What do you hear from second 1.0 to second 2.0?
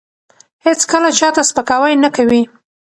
چا ته سپکاوی